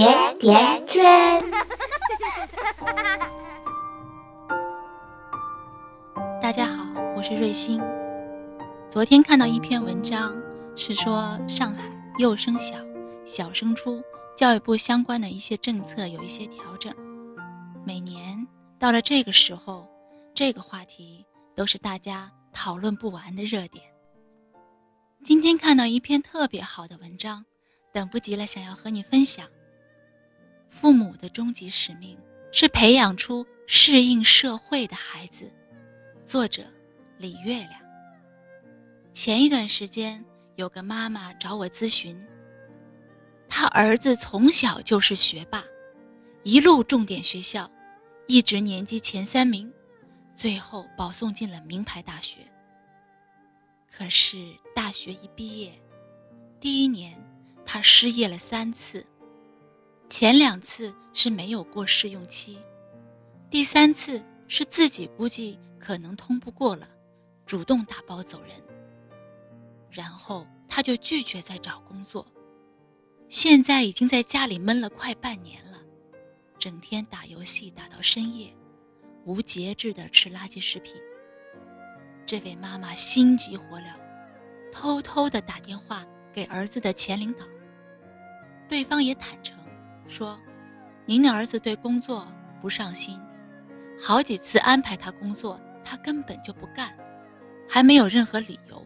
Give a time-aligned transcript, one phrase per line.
[0.00, 1.02] 甜甜圈。
[6.40, 7.78] 大家好，我是瑞欣。
[8.88, 10.34] 昨天看到一篇文章，
[10.74, 11.82] 是说上海
[12.16, 12.76] 幼升小、
[13.26, 14.02] 小升初
[14.34, 16.90] 教育部相关的一些政策有一些调整。
[17.84, 18.48] 每年
[18.78, 19.86] 到了这个时候，
[20.32, 23.84] 这个话题都是大家讨论不完的热点。
[25.22, 27.44] 今天看到一篇特别好的文章，
[27.92, 29.46] 等不及了，想要和你分享。
[30.70, 32.16] 父母的终极使命
[32.52, 35.52] 是培养出适应社会的孩子。
[36.24, 36.62] 作者
[37.18, 37.72] 李月亮。
[39.12, 40.24] 前一段时间，
[40.54, 42.18] 有个妈妈找我咨询，
[43.48, 45.64] 她儿子从小就是学霸，
[46.44, 47.68] 一路重点学校，
[48.28, 49.70] 一直年级前三名，
[50.36, 52.38] 最后保送进了名牌大学。
[53.92, 54.38] 可是
[54.74, 55.72] 大学一毕业，
[56.60, 57.20] 第一年
[57.66, 59.04] 他失业了三次。
[60.10, 62.58] 前两次是没有过试用期，
[63.48, 66.88] 第三次是自己估计可能通不过了，
[67.46, 68.50] 主动打包走人。
[69.88, 72.26] 然后他就拒绝再找工作，
[73.28, 75.78] 现在已经在家里闷了快半年了，
[76.58, 78.52] 整天打游戏打到深夜，
[79.24, 80.96] 无节制的吃垃圾食品。
[82.26, 83.94] 这位妈妈心急火燎，
[84.72, 87.44] 偷偷的打电话给儿子的前领导，
[88.68, 89.59] 对方也坦诚。
[90.10, 90.38] 说
[91.06, 92.26] ：“您的儿子对工作
[92.60, 93.18] 不上心，
[93.98, 96.92] 好几次安排他工作，他根本就不干，
[97.68, 98.84] 还没有任何理由。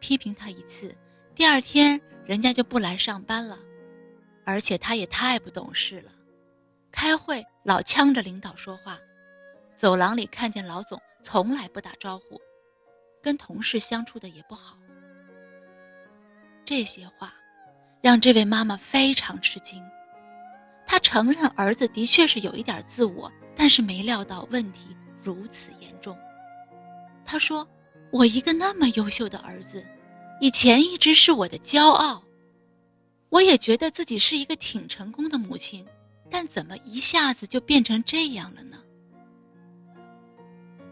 [0.00, 0.94] 批评他一次，
[1.34, 3.58] 第二天人家就不来上班了。
[4.44, 6.12] 而且他也太不懂事了，
[6.92, 8.98] 开会老呛着领导说话，
[9.76, 12.40] 走廊里看见老总从来不打招呼，
[13.22, 14.76] 跟同事相处的也不好。
[16.64, 17.34] 这些话
[18.00, 19.82] 让这位妈妈非常吃惊。”
[20.96, 26.16] 他承认儿子的确是有一点自我，但是没料到问题如此严重。
[27.22, 27.68] 他说
[28.10, 29.84] ：“我一个那么优秀的儿子，
[30.40, 32.22] 以前一直是我的骄傲，
[33.28, 35.86] 我也觉得自己是一个挺成功的母亲，
[36.30, 38.78] 但怎么一下子就变成这样了呢？”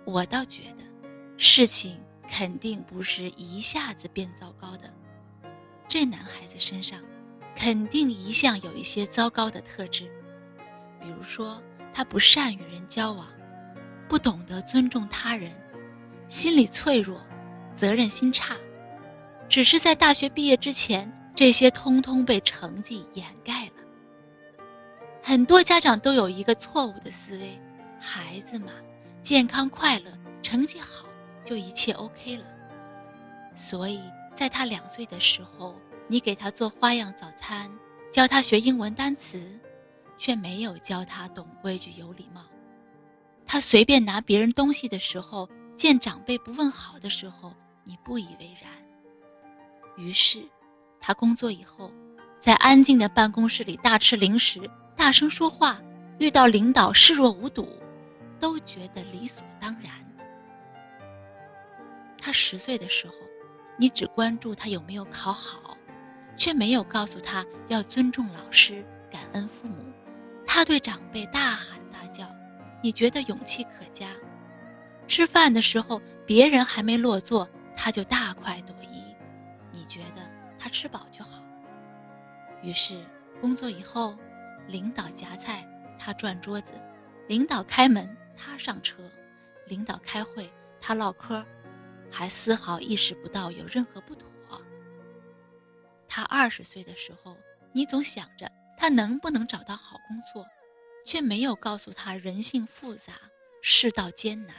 [0.05, 1.99] 我倒觉得，事情
[2.29, 4.93] 肯定不是一下子变糟糕的。
[5.89, 7.01] 这男孩子身上。
[7.55, 10.05] 肯定一向有一些糟糕的特质，
[11.01, 13.27] 比如说他不善与人交往，
[14.09, 15.53] 不懂得尊重他人，
[16.29, 17.21] 心理脆弱，
[17.77, 18.57] 责任心差。
[19.49, 23.73] 只是在大学毕业之前，这些通通被成绩掩盖了。
[25.23, 27.59] 很多家长都有一个错误的思维：
[28.01, 28.73] 孩子嘛，
[29.23, 30.11] 健康快乐，
[30.43, 31.07] 成绩好，
[31.45, 32.45] 就一切 OK 了。
[33.55, 34.01] 所以
[34.35, 35.79] 在他两岁的时候。
[36.07, 37.71] 你给他做花样早餐，
[38.13, 39.41] 教他学英文单词，
[40.19, 42.43] 却没有教他懂规矩、有礼貌。
[43.47, 47.55] 他随便拿别人东西的时候，见长辈不问好的时候，
[47.85, 48.71] 你不以为然。
[49.97, 50.43] 于是，
[51.01, 51.91] 他工作以后，
[52.39, 54.61] 在安静的办公室里大吃零食、
[54.97, 55.81] 大声说话，
[56.19, 57.69] 遇到领导视若无睹，
[58.39, 59.93] 都觉得理所当然。
[62.19, 63.15] 他十岁的时候，
[63.79, 65.74] 你只关注他有没有考好。
[66.37, 69.77] 却没有告诉他要尊重老师、感恩父母。
[70.47, 72.27] 他对长辈大喊大叫，
[72.83, 74.09] 你觉得勇气可嘉。
[75.07, 79.15] 吃饭的时候，别人还没落座，他就大快朵颐，
[79.73, 80.23] 你觉得
[80.59, 81.43] 他吃饱就好。
[82.63, 82.99] 于是
[83.41, 84.17] 工作以后，
[84.69, 85.67] 领导夹菜，
[85.99, 86.73] 他转桌子；
[87.29, 88.97] 领导开门，他上车；
[89.67, 90.51] 领导开会，
[90.81, 91.45] 他唠嗑，
[92.11, 94.24] 还丝毫意识不到有任何不妥。
[96.17, 97.37] 他二十岁的时候，
[97.73, 98.49] 你总想着
[98.79, 100.47] 他能不能找到好工作，
[101.05, 103.15] 却没有告诉他人性复杂，
[103.63, 104.55] 世道艰难，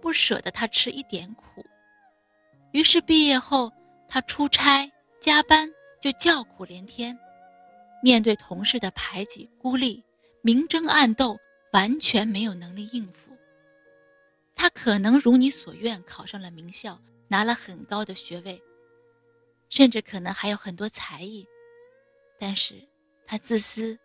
[0.00, 1.64] 不舍得他吃一点苦。
[2.72, 3.72] 于是毕业后，
[4.08, 4.90] 他出差
[5.20, 5.70] 加班
[6.00, 7.16] 就叫苦连天，
[8.02, 10.02] 面对同事的排挤孤立，
[10.42, 11.38] 明争暗斗，
[11.72, 13.30] 完全没有能力应付。
[14.56, 18.60] 他可能如你所愿考上了名校，拿了很高的学位。
[19.68, 21.46] 甚至可能还有很多才艺，
[22.38, 22.74] 但是
[23.26, 23.98] 他自私、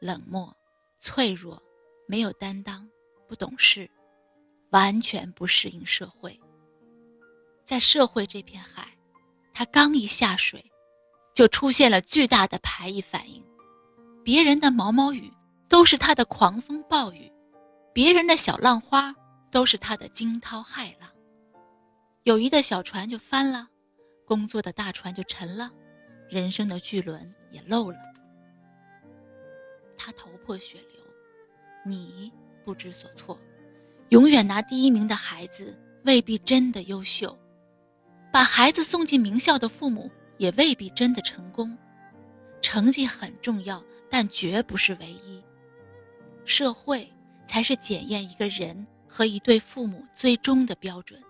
[0.00, 0.56] 冷漠、
[1.00, 1.62] 脆弱，
[2.06, 2.88] 没有担当，
[3.28, 3.90] 不懂事，
[4.70, 6.38] 完全不适应社会。
[7.64, 8.96] 在社会这片海，
[9.52, 10.64] 他刚一下水，
[11.34, 13.44] 就出现了巨大的排异反应。
[14.24, 15.32] 别人的毛毛雨
[15.68, 17.30] 都是他的狂风暴雨，
[17.92, 19.14] 别人的小浪花
[19.50, 21.10] 都是他的惊涛骇浪。
[22.24, 23.68] 友谊的小船就翻了。
[24.30, 25.72] 工作的大船就沉了，
[26.28, 27.98] 人生的巨轮也漏了。
[29.98, 31.02] 他头破血流，
[31.84, 32.32] 你
[32.64, 33.36] 不知所措。
[34.10, 37.36] 永远拿第一名的孩子未必真的优秀，
[38.32, 41.76] 把孩子送进名校的父母也未必真的成功。
[42.62, 45.42] 成绩很重要，但绝不是唯一。
[46.44, 47.12] 社会
[47.48, 51.20] 才是检验一个人和一对父母最终的标准，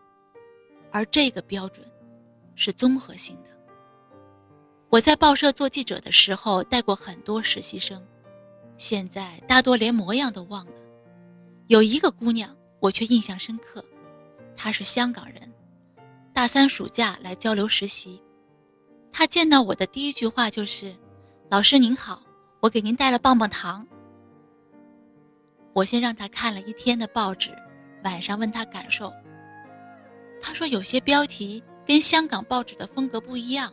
[0.90, 1.82] 而这个标准
[2.60, 3.48] 是综合性的。
[4.90, 8.06] 我在报社做记者的时候带过很多实习生，
[8.76, 10.72] 现在大多连模样都忘了。
[11.68, 13.82] 有一个姑娘，我却印象深刻，
[14.54, 15.50] 她是香港人，
[16.34, 18.22] 大三暑假来交流实习。
[19.10, 20.94] 她见到我的第一句话就是
[21.48, 22.22] ：“老师您好，
[22.60, 23.88] 我给您带了棒棒糖。”
[25.72, 27.56] 我先让她看了一天的报纸，
[28.04, 29.10] 晚上问她感受。
[30.38, 33.72] 她说有些标题跟香港报纸的风格不一样。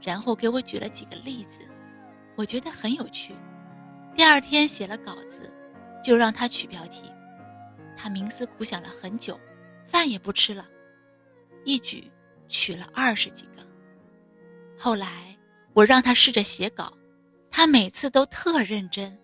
[0.00, 1.60] 然后给我举了几个例子，
[2.34, 3.34] 我觉得很有趣。
[4.14, 5.52] 第二天写了稿子，
[6.02, 7.04] 就让他取标题。
[7.96, 9.38] 他冥思苦想了很久，
[9.86, 10.66] 饭也不吃了，
[11.64, 12.10] 一举
[12.48, 13.64] 取了二十几个。
[14.76, 15.38] 后来
[15.72, 16.92] 我让他试着写稿，
[17.48, 19.16] 他每次都特认真，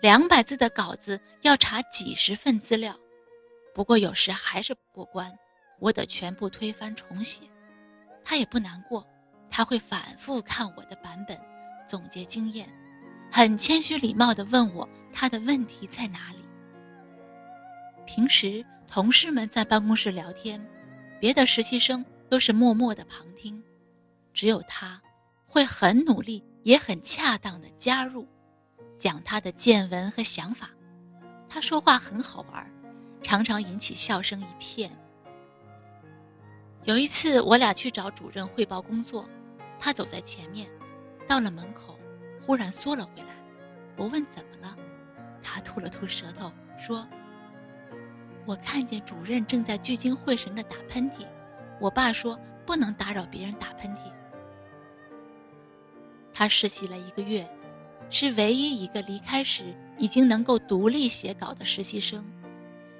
[0.00, 2.96] 两百字的稿子要查几十份资料，
[3.74, 5.36] 不过有时还是不过关，
[5.82, 7.42] 我得全部推翻重写。
[8.24, 9.04] 他也不难过。
[9.50, 11.38] 他会反复看我的版本，
[11.86, 12.66] 总结经验，
[13.30, 16.38] 很谦虚礼貌地问我他的问题在哪里。
[18.06, 20.58] 平时同事们在办公室聊天，
[21.20, 23.62] 别的实习生都是默默的旁听，
[24.32, 24.98] 只有他
[25.46, 28.26] 会很努力也很恰当的加入，
[28.96, 30.70] 讲他的见闻和想法。
[31.46, 32.66] 他说话很好玩，
[33.22, 34.90] 常常引起笑声一片。
[36.84, 39.24] 有一次，我俩去找主任汇报工作。
[39.78, 40.68] 他走在前面，
[41.28, 41.98] 到了门口，
[42.44, 43.28] 忽然缩了回来。
[43.96, 44.76] 我问怎么了，
[45.42, 47.06] 他吐了吐舌头，说
[48.46, 51.26] ：“我看见主任正在聚精会神地打喷嚏，
[51.80, 54.10] 我爸说不能打扰别人打喷嚏。”
[56.34, 57.48] 他实习了一个月，
[58.10, 62.24] 是唯一一个离开时已经能够独立写稿的实习生，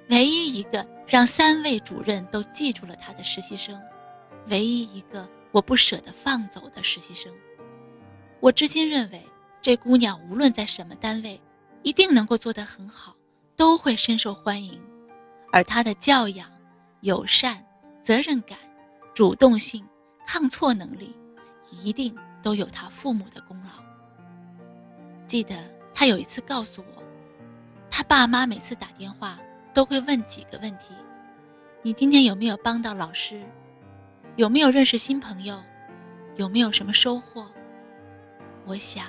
[0.09, 3.79] 唯一一个让三位主任都记住了他的实习生，
[4.47, 5.27] 唯一一个。
[5.51, 7.31] 我不舍得放走的实习生，
[8.39, 9.23] 我至今认为
[9.61, 11.39] 这姑娘无论在什么单位，
[11.83, 13.15] 一定能够做得很好，
[13.55, 14.81] 都会深受欢迎。
[15.51, 16.49] 而她的教养、
[17.01, 17.63] 友善、
[18.01, 18.57] 责任感、
[19.13, 19.87] 主动性、
[20.25, 21.15] 抗挫能力，
[21.83, 23.83] 一定都有她父母的功劳。
[25.27, 25.55] 记得
[25.93, 27.03] 她有一次告诉我，
[27.91, 29.37] 她爸妈每次打电话
[29.73, 30.93] 都会问几个问题：
[31.81, 33.41] 你今天有没有帮到老师？
[34.35, 35.61] 有没有认识新朋友？
[36.35, 37.47] 有没有什么收获？
[38.65, 39.05] 我想，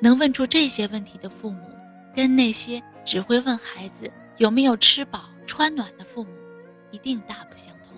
[0.00, 1.60] 能问出这些问题的父母，
[2.14, 6.30] 跟那些只会问孩子有没有吃饱穿暖的父母，
[6.90, 7.96] 一定大不相同。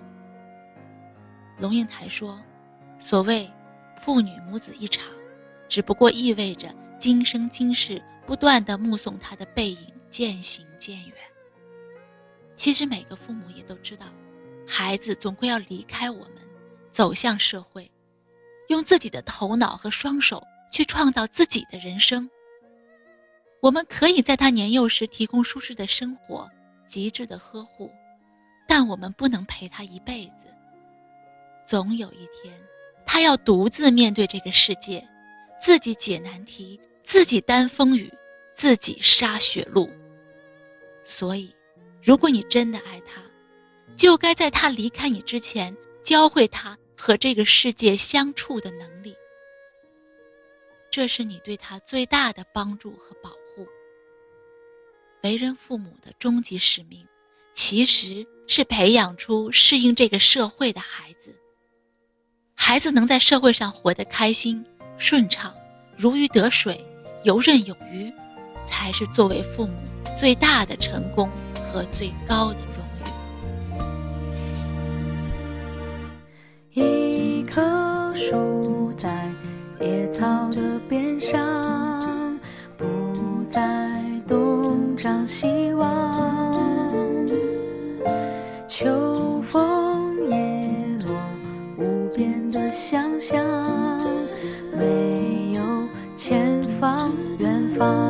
[1.59, 2.41] 龙应台说
[2.99, 3.51] ：“所谓
[4.01, 5.05] 父女母子一场，
[5.69, 6.69] 只不过意味着
[6.99, 11.15] 今生今世不断的目送他的背影渐行渐远。
[12.61, 14.05] 其实每个父母也都知道，
[14.69, 16.35] 孩子总归要离开我们。”
[16.93, 17.91] 走向社会，
[18.69, 22.29] 用自己的头脑和双手去创造自己的人生。
[23.63, 26.47] 我们可以在他年幼时提供舒适的生活、
[26.87, 27.91] 极致的呵护，
[28.69, 30.45] 但我们不能陪他一辈子。
[31.67, 32.53] 总有一天，
[33.07, 35.03] 他要独自面对这个世界，
[35.59, 38.13] 自己解难题，自己担风雨，
[38.55, 39.89] 自己杀血路。
[41.03, 41.55] 所以，
[42.03, 43.23] 如果你真的爱他，
[43.97, 45.77] 就该在他离开你之前。
[46.03, 49.15] 教会他和这个世界相处的能力，
[50.91, 53.65] 这是你对他最大的帮助和保护。
[55.23, 57.07] 为人父母的终极使命，
[57.53, 61.39] 其实是培养出适应这个社会的孩子。
[62.57, 64.65] 孩子能在社会上活得开心、
[64.99, 65.55] 顺畅、
[65.97, 66.85] 如鱼得水、
[67.25, 68.11] 游刃有余，
[68.67, 69.75] 才是作为父母
[70.19, 71.31] 最大的成功
[71.73, 72.85] 和最高的荣
[76.75, 76.81] 誉。
[76.81, 79.29] 一棵树在
[79.81, 82.39] 野草的边上
[82.77, 86.51] 不再东张西望
[88.67, 90.67] 秋风叶
[91.05, 91.15] 落
[91.79, 93.45] 无边的想象
[94.77, 95.63] 没有
[96.17, 98.10] 前方远方。